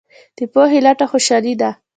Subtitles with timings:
[0.37, 1.69] د پوهې لټه خوشحالي ده.